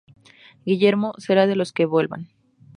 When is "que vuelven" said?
1.73-2.27